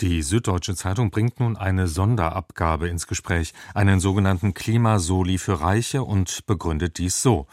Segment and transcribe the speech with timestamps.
[0.00, 6.46] Die Süddeutsche Zeitung bringt nun eine Sonderabgabe ins Gespräch, einen sogenannten Klimasoli für Reiche und
[6.46, 7.46] begründet dies so.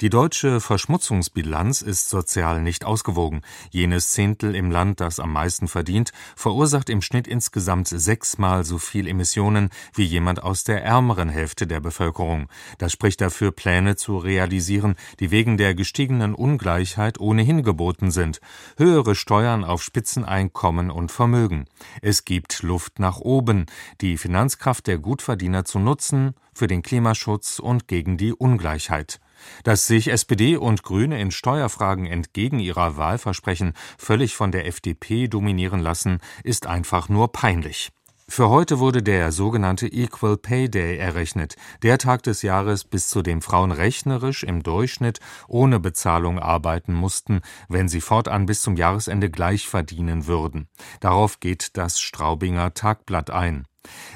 [0.00, 3.40] Die deutsche Verschmutzungsbilanz ist sozial nicht ausgewogen.
[3.70, 9.08] Jenes Zehntel im Land, das am meisten verdient, verursacht im Schnitt insgesamt sechsmal so viel
[9.08, 12.48] Emissionen wie jemand aus der ärmeren Hälfte der Bevölkerung.
[12.78, 18.40] Das spricht dafür, Pläne zu realisieren, die wegen der gestiegenen Ungleichheit ohnehin geboten sind.
[18.76, 21.66] Höhere Steuern auf Spitzeneinkommen und Vermögen.
[22.02, 23.66] Es gibt Luft nach oben,
[24.00, 29.20] die Finanzkraft der Gutverdiener zu nutzen für den Klimaschutz und gegen die Ungleichheit.
[29.64, 35.80] Dass sich SPD und Grüne in Steuerfragen entgegen ihrer Wahlversprechen völlig von der FDP dominieren
[35.80, 37.90] lassen, ist einfach nur peinlich.
[38.32, 43.22] Für heute wurde der sogenannte Equal Pay Day errechnet, der Tag des Jahres, bis zu
[43.22, 49.30] dem Frauen rechnerisch im Durchschnitt ohne Bezahlung arbeiten mussten, wenn sie fortan bis zum Jahresende
[49.30, 50.68] gleich verdienen würden.
[51.00, 53.66] Darauf geht das Straubinger Tagblatt ein.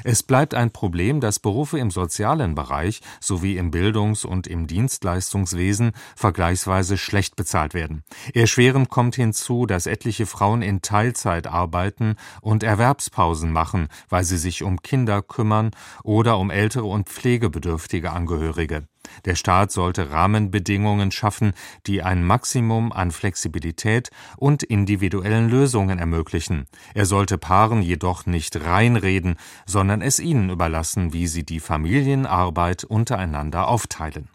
[0.05, 5.93] Es bleibt ein Problem, dass Berufe im sozialen Bereich sowie im Bildungs- und im Dienstleistungswesen
[6.17, 8.05] vergleichsweise schlecht bezahlt werden.
[8.35, 14.63] Erschwerend kommt hinzu, dass etliche Frauen in Teilzeit arbeiten und Erwerbspausen machen, weil sie sich
[14.63, 15.71] um Kinder kümmern
[16.03, 18.87] oder um ältere und pflegebedürftige Angehörige.
[19.25, 21.53] Der Staat sollte Rahmenbedingungen schaffen,
[21.87, 26.67] die ein Maximum an Flexibilität und individuellen Lösungen ermöglichen.
[26.95, 33.69] Er sollte Paaren jedoch nicht reinreden, sondern es ihnen überlassen, wie sie die Familienarbeit untereinander
[33.69, 34.29] aufteilen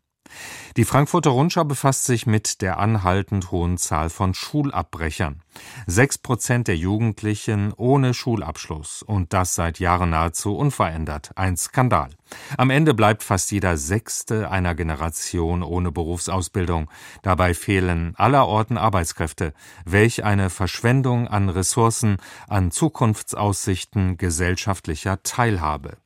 [0.78, 5.42] die Frankfurter Rundschau befasst sich mit der anhaltend hohen Zahl von Schulabbrechern.
[5.88, 11.32] Sechs Prozent der Jugendlichen ohne Schulabschluss und das seit Jahren nahezu unverändert.
[11.36, 12.10] Ein Skandal.
[12.58, 16.90] Am Ende bleibt fast jeder Sechste einer Generation ohne Berufsausbildung.
[17.24, 19.54] Dabei fehlen allerorten Arbeitskräfte.
[19.86, 25.98] Welch eine Verschwendung an Ressourcen, an Zukunftsaussichten gesellschaftlicher Teilhabe.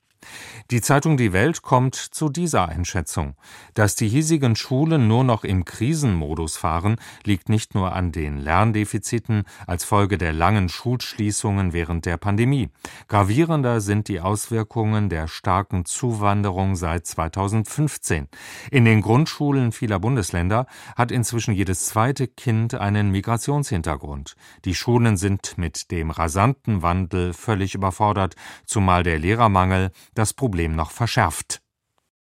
[0.72, 3.36] Die Zeitung Die Welt kommt zu dieser Einschätzung.
[3.74, 9.44] Dass die hiesigen Schulen nur noch im Krisenmodus fahren, liegt nicht nur an den Lerndefiziten
[9.67, 12.70] als Folge der langen Schulschließungen während der Pandemie.
[13.08, 18.28] Gravierender sind die Auswirkungen der starken Zuwanderung seit 2015.
[18.72, 24.36] In den Grundschulen vieler Bundesländer hat inzwischen jedes zweite Kind einen Migrationshintergrund.
[24.66, 28.36] Die Schulen sind mit dem rasanten Wandel völlig überfordert,
[28.66, 31.63] zumal der Lehrermangel das Problem noch verschärft